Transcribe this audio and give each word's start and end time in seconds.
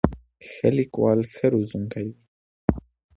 ښه 0.49 0.67
لیکوال 0.77 1.19
ښه 1.33 1.45
روزونکی 1.53 2.05
وي. 2.11 2.17